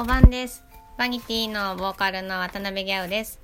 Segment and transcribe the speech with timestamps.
[0.00, 0.64] おばんです。
[0.96, 3.40] バニティのボーカルの渡辺ギャウです。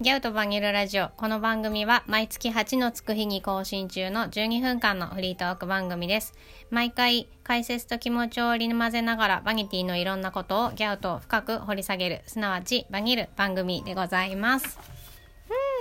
[0.00, 1.10] ギャウとバニルラジオ。
[1.18, 6.32] この番組は毎月8のつく日に更新中の12分間のフリートーク番組です。
[6.70, 14.78] 毎回解説と気持ちを織り交ぜながらバニティのいろんなことをギャウと深く掘り下げる、すなわちバニル番組でございます。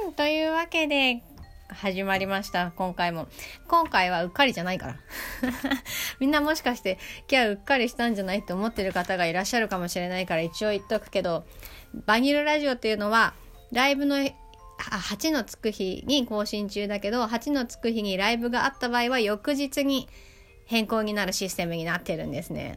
[0.04, 1.24] うん、というわけで、
[1.70, 2.72] 始まりました。
[2.76, 3.28] 今回も。
[3.68, 4.96] 今回はうっかりじゃないから。
[6.20, 6.98] みんなもしかして
[7.30, 11.46] 今日うっかりしたんじゃないと思ってる方がいらっしゃるかもしれないから一応言っとくけど
[12.06, 13.34] バニルラジオっていうのは
[13.72, 20.08] ライブの8のつく日に更新中だけど8のつく日にライブがあった場合は翌日に
[20.68, 22.76] 変更になるシステムになってるんですね。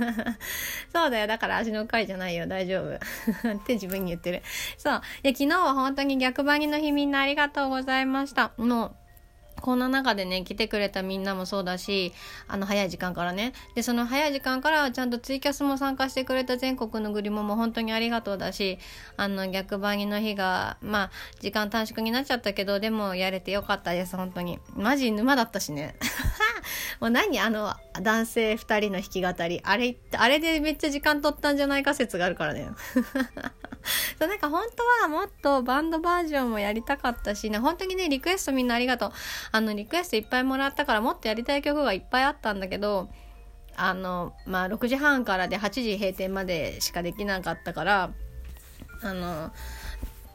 [0.92, 1.26] そうだよ。
[1.26, 2.46] だから足の回じゃないよ。
[2.46, 2.94] 大丈夫。
[3.56, 4.42] って自分に言ってる。
[4.76, 5.02] そう。
[5.22, 8.52] で、昨日は本当に逆張りの日みんなありがとうございました。
[8.58, 8.96] もう、
[9.60, 12.12] こんな中でね、来てくれたみんなもそうだし、
[12.48, 13.52] あの、早い時間からね。
[13.74, 18.78] で、その早い時間からちゃんとツイキャスも参加してくれた全国のグリモも本当にありがとうだし、
[19.16, 24.58] あの、逆張りの日が、まあ、時間短縮になっちゃったけど、でもやれてよかったです、本当に。
[24.74, 25.96] マジ沼だったしね。
[27.00, 27.38] もう何？
[27.40, 29.60] あの、男性2人の弾き語り。
[29.64, 32.68] あれ、あれでめっちゃ時間取ったんじゃないか説があるからね。
[34.18, 39.12] そうなんか本当はもっとバンドバージョンもやりたかったしね、本当にね、リクエストみんなありがとう。
[39.52, 43.08] あの、リクエストいっぱいもらったからもっとやりたい曲がいっぱいあったんだけど、
[43.76, 48.10] あの、まあ、6時半からで8時閉店までしかできなかったから、
[49.02, 49.52] あの、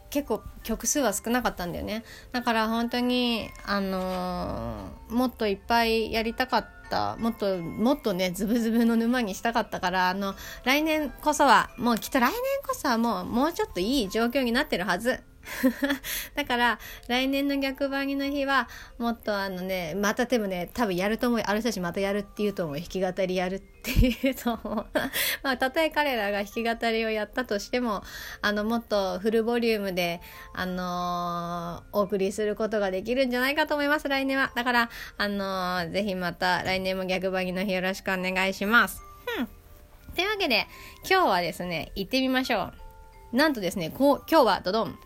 [0.09, 2.03] 結構曲数は少なかったんだよね。
[2.33, 12.31] だから本当にあの、もっといっぱいやりたかったもっともっとねズブズブの沼にしたかったからあの来年こそはもうきっと来年
[12.67, 15.23] こそはもうもうちょっといい状況になってるはず。
[16.35, 21.39] だから来年の逆張りの日はもっとあのねまたでもね多分やると思う。
[21.41, 24.85] ある人たちまたやるって言うと思う弾き語りやるっていうと思う。
[25.43, 28.03] まあたとえ彼らが弾き語りをやったとしても
[28.41, 30.21] あのもっとフルボリュームで
[30.53, 34.51] あのー、お送りすることができるんじゃないかと思います来年は。
[34.55, 39.01] だからあのー、ぜひまた来年も逆張りの日よろしくお願いします。
[39.39, 39.47] うん。
[40.15, 40.67] というわけで
[41.09, 42.71] 今日はですね行ってみましょ
[43.33, 43.35] う。
[43.35, 44.99] なんとですねこう今日はドドン。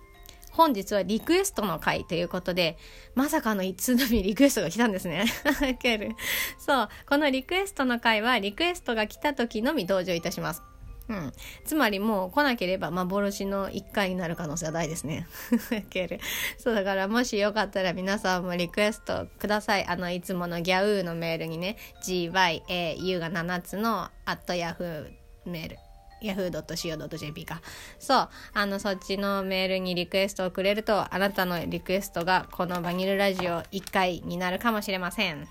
[0.56, 2.78] 本日はリクエストの回ということで、
[3.14, 5.26] まさかの一通のみリクエストが来たんですね。
[5.80, 6.12] ケル。
[6.58, 6.90] そう。
[7.08, 10.64] このリクエストの回は、リクエストが来た時のみ登場いたします。
[11.10, 11.34] うん。
[11.66, 15.28] つまりもう来なければ幻の1回になる可能性は大ですね。
[15.92, 16.20] ケル。
[16.58, 19.86] そうだからもしよかったら皆さんもリクエストください。
[19.86, 22.32] あの、いつものギャウーのメールにね、gyu
[23.20, 25.12] が7つの、アットヤフー
[25.46, 25.84] メール。
[26.25, 27.62] yahoo.co.jp か。
[28.00, 28.30] そう。
[28.53, 35.38] あの、そっちのメールにリクエストをくれると、あなたのリクエストがこのバニルラジオ1回になるかもしれません。
[35.38, 35.47] うん。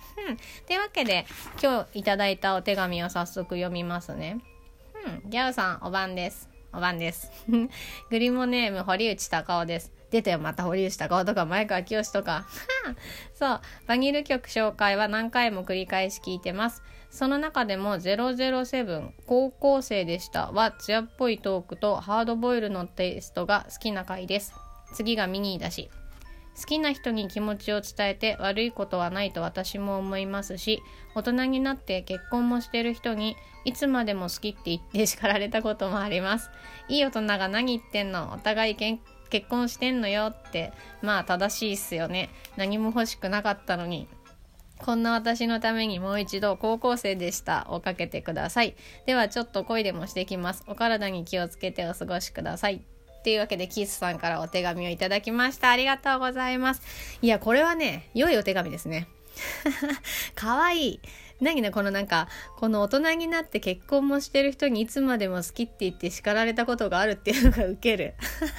[0.66, 1.26] というわけで、
[1.62, 4.40] 今日いただいたお手紙を早速読みますね。
[5.22, 5.30] うん。
[5.30, 6.48] ギャウさん、おばんです。
[6.72, 7.30] おばんです。
[8.10, 9.92] グリモネーム、堀内隆夫です。
[10.10, 12.46] 出たよ、また堀内隆夫とか前川清とか。
[13.34, 13.60] そう。
[13.86, 16.82] バニル曲紹介は何回も繰り返し聞いてます。
[17.14, 24.52] その中でも007高校生でしたは艶っぽいトークとハードボイルのテイストが好きな回です。
[24.94, 25.90] 次がミニーだし。
[26.60, 30.82] 好きな人に気持ちを伝えて悪いことはないと私も思いますし、
[31.14, 36.50] 大人になって結婚もしてる人にいつまでも好きって言って叱られたこともあります。
[36.88, 38.98] いい大人が何言ってんのお互い結
[39.48, 42.30] 婚してんのよって、まあ正しいっすよね。
[42.56, 44.08] 何も欲しくなかったのに。
[44.78, 48.74] こんな私のためにもう一度高校生でしたをかけてください。
[49.06, 50.64] ではちょっと恋でもしてきます。
[50.66, 52.74] お体に気をつけてお過ごしください。
[52.74, 55.70] っていうわけでキスさんからお手紙をいただきました。
[55.70, 57.18] ありがとうございます。
[57.22, 59.08] いや、これはね、良いお手紙ですね。
[60.34, 61.00] かわいい。
[61.44, 68.14] 何ね、このなんか、この大人になって結婚もしてる人にいつまでも好きって言って叱られたことがあるっていうのがウケる。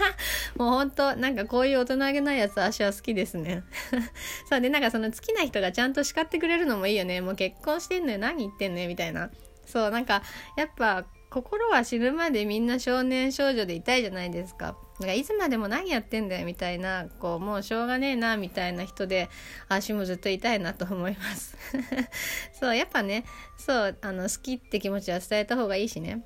[0.55, 3.63] もうほんと、なんかこういう大人げないやつ私は好きですね。
[4.49, 7.21] そうで、なんかその好きな人がちゃんと叱ってくれるのもいいよね。
[7.21, 9.29] もう結婚してんのよ、何言ってんのよ、みたいな。
[9.65, 10.21] そう、なんか、
[10.55, 14.77] やっぱ、心は死ぬまでみんな少年少女でいたいじゃないですか。
[14.99, 19.29] なんかいつまでも何やってんだよみたいな、こう、もうしょうがねえな、みたいな人で、
[19.67, 21.57] 私もずっといたいなと思います。
[22.57, 23.25] そう、やっぱね、
[23.57, 26.23] そう、あの、好きって気持ちは伝えた方がいいしね。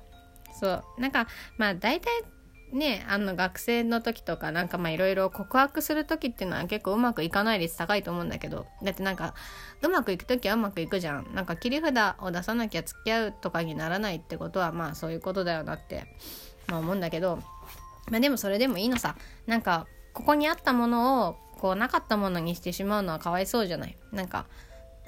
[0.58, 1.26] そう、なんか、
[1.56, 2.10] まあ大体、
[2.72, 9.34] ね、あの学生の時とかなんかまあいろいろ告白する時っていうのは結構うまくいかない率高いと思うんだけどだってなんか
[9.82, 16.06] うまくいく時はうまくいくじゃんなんか切り札を出さなきゃ付き合うとかにならないってことはまあそういうことだよなって
[16.68, 17.42] まあ思うんだけど
[18.08, 19.16] まあでもそれでもいいのさ。
[19.46, 23.96] なんかここにあったものをこうなかったものにしてしまうのはかわいそうじゃない？
[24.12, 24.46] なんか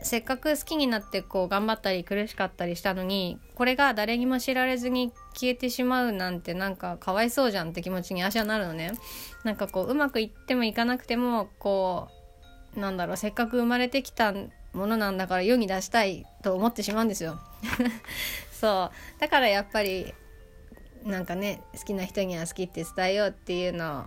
[0.03, 8.93] せっかく好きになってこう頑張ったり苦しかったりしたのにこれが誰にも知られずに消えてしまうなんてなんかかわいそうじゃんって気持ちに足はなるのね。
[9.45, 12.09] なんかこううまくいってもいかなくてもこ
[12.77, 13.17] うなんだろう？
[13.17, 14.33] せっかく生まれてきた
[14.73, 17.39] ものなんだから世に出したいと思ってしまうんですよ。
[18.53, 19.21] そう。
[19.21, 20.15] だからやっぱり
[21.05, 24.07] なんかね好きな人には好きって伝えようっていうの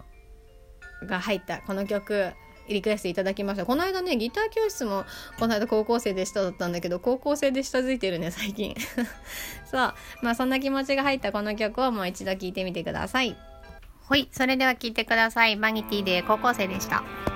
[1.04, 2.34] が入ったこの曲
[2.68, 3.66] リクエストいただきました。
[3.66, 5.06] この間ねギター教室も
[5.40, 8.76] この間高校生でしただったんだけど高校生で下付いてるね最近。
[9.70, 9.94] そう。
[10.22, 13.36] まあそんな気持ちが入ったこの曲をもう一度聴いてみてください。
[14.08, 14.30] ほい。
[14.32, 15.58] それでは聴いてください。
[15.58, 17.35] バニティで高校生でした。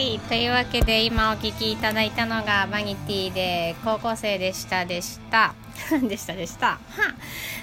[0.00, 5.54] はいというわけで今お聴きいただいたのがバニティで高校生でしたでした。
[6.08, 6.78] でしたでした。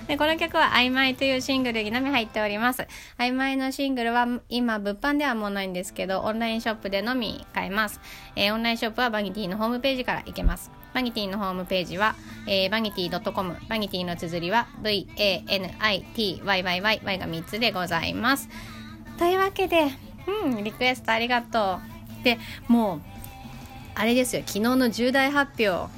[0.08, 2.88] でこの曲は曖昧というシングルにのみ入っております。
[3.18, 8.00] 曖昧のシングルは今物販ではもうないんですけどオンラインショップでのみ買えます、
[8.36, 10.70] えー、オンラインショップはバニティのホームページから行けます。
[10.94, 12.14] バニティのホームページは、
[12.46, 18.48] えー、バニティ .com バニティの綴りは VANITYYY が3つでございます。
[19.18, 19.88] というわけで
[20.28, 21.97] うんリクエストありがとう。
[22.28, 23.02] でもう
[23.96, 25.90] あれですよ昨日の重大発表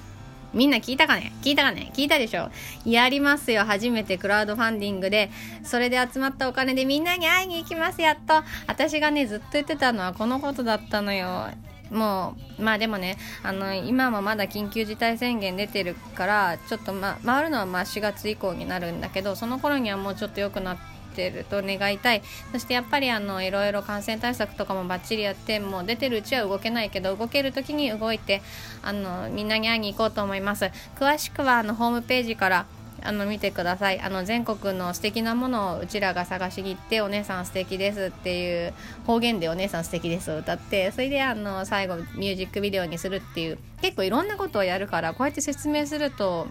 [0.53, 1.31] みんな聞いたかね？
[1.43, 1.91] 聞いたかね？
[1.93, 2.49] 聞いたでしょ？
[2.83, 5.29] やりますよ初めてクラウドファンディングで。
[5.63, 8.33] それで集まったお金でみんなに会いに行きますやっと。
[8.65, 11.49] 私がねずっと言ってたのはこのことだったのよ。
[11.91, 22.21] もうまあでもねあの今もまだ緊急事態宣言出てるからちょっと、ま、回るのはまあ4月以降になるんだけどその頃にはもうちょっと良くなっててると願いたい。
[22.51, 28.41] そしてやっぱりあのいろいろ感染対策とかもバッチリやってもう出てるうちは動けないけど動ける時に動いて
[28.81, 30.71] あのみんなに会いに行こうと思います。
[30.97, 32.65] 詳しくはあのホームページから
[33.01, 33.99] あの見てください。
[33.99, 38.73] あの全国の素敵なものをうちらが探しに行ってお姉さん素敵ですっていう
[39.05, 46.47] 方言でお姉さん素敵ですを歌ってそれであの最後ミュージックビデオにするっていう結構いろんなことをやるからこうやって説明すると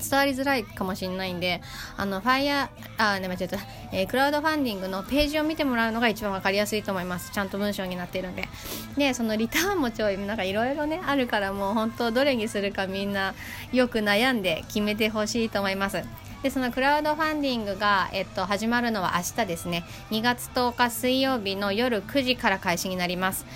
[0.00, 1.60] 伝わりづらいかもしれないんで、
[1.96, 3.58] あの、ファイヤー、あ、ね、間違えた、
[3.92, 7.30] えー、クラウドファンディングのページを見てもらうのが一番わかりやすいと思います。
[7.32, 8.48] ちゃんと文章になっているんで。
[8.96, 13.34] で、そのリターンも超、なんかいろいろね、あるからもう本当どれにするかみんな
[13.72, 16.02] よく悩んで決めてほしいと思います。
[16.44, 23.46] でそのクラウドファンディングが、えっと、始まるのは明日ですね2月10日水曜日の夜9時から開始になります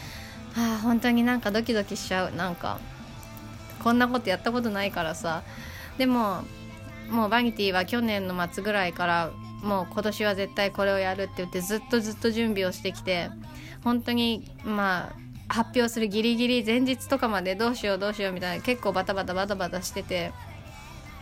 [0.56, 2.78] ああ本当になんかドキドキしちゃうなんか
[3.80, 5.42] こんなことやったことないからさ
[5.98, 6.42] でも
[7.10, 9.30] もうバニティは去年の末ぐらいから
[9.62, 13.30] もう今年は絶対これをやるって言ってずっとずっと準備をしてきて
[13.82, 20.32] 本当にまあ発表するギリギリ前日とかまでどうしようどうしようみたいな結構バタバタバタバタしてて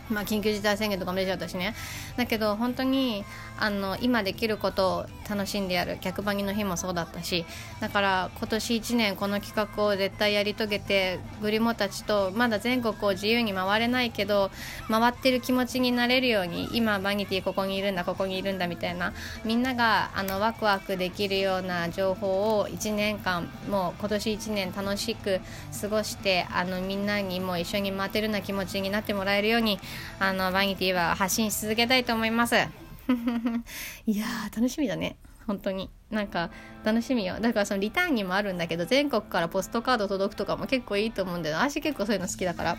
[0.09, 1.75] まあ、緊急事態宣言とかも出ちゃったしね。
[2.15, 3.25] だけど本当に
[3.59, 5.97] あの今できることを楽しんでやる。
[6.01, 7.45] 逆張りの日もそうだったし。
[7.79, 14.51] だから今年1年この企画を絶対やり遂げてグリモたちとまだ全国を自由に回れないけど
[14.87, 19.13] 回ってる気持ちになれるように今バニティここにいるんだここにいるんだみたいな。
[19.43, 25.39] みんながあのワクワクできるような情報を1年間もう今年1年楽しく
[25.81, 29.79] 過ごしてあのみんなにも一緒に待てるような気持ちになってもらえるように
[30.19, 32.55] あのバニティは発信し続けたいと思います。
[34.05, 35.17] いやー楽しみだね。
[35.45, 35.89] 本当に。
[36.11, 36.51] なんか
[36.83, 37.39] 楽しみよ。
[37.39, 42.77] だからそのリターンにもあるんだけど全国からポストカード届くとかも結構いいと思うんだよ私結構そういうの好きだから。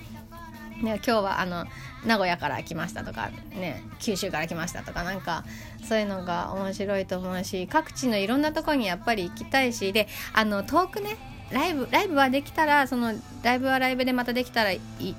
[0.82, 1.66] ね、今日はあの
[2.06, 5.02] 名古屋から来ましたとか、ね、九州から来ましたとか。
[5.02, 5.44] なんか
[5.88, 9.92] そういうのが面白いと思うし各地のいろんなとこにやっぱり行きたいし。
[9.92, 11.16] であの遠くね。
[11.50, 14.72] ライブライブはできたらそのライブはライブでまたできたら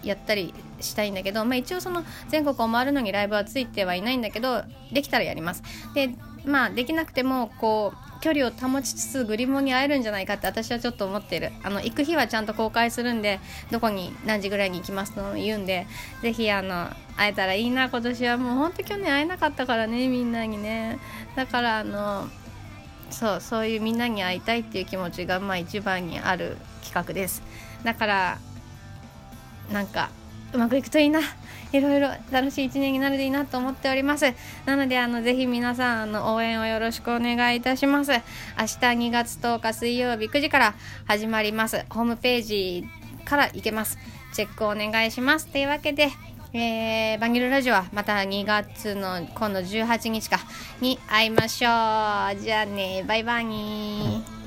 [0.03, 5.63] やったりしたいんだけど、まあ、一応その全国を回るのにライブはついてはいないんだけどできたらやります。
[5.93, 11.51] でまあできなくてもこう距離を保ちつつグリモに会えるんじゃないかって私はちょっと思ってる。
[11.63, 13.39] あの行く日はちゃんと公開するんで
[13.71, 15.87] どこに何時ぐらいに行きますと言うんで
[16.21, 18.37] ぜひあの会えたらいいな今年は。
[18.37, 20.99] もうほんと去年会えなかったからねみんなにね。
[21.35, 22.29] だからあの
[23.11, 27.41] そうそういうみんなに会いたいっていう気持ちがまあ一番にある企画です。
[27.83, 28.37] だから
[29.71, 30.09] なんか
[30.53, 31.19] うまくいくといいな。
[31.71, 34.33] いろいろ楽しい一年になるといいなと思っております。
[34.65, 38.11] なのであのぜひ皆さんあの応援をよろしくお願いいたします。
[38.11, 38.23] 明日
[38.57, 40.73] 2月10日水曜日9時から
[41.05, 41.85] 始まります。
[41.89, 42.87] ホームページ
[43.25, 43.99] から行けます。
[44.33, 45.47] チェックお願いします。
[45.47, 46.09] というわけで
[46.51, 50.39] えー、バンギルラジオはまた2月の今度18日か
[50.81, 52.41] に会いましょう。
[52.41, 54.38] じゃあねバイバイ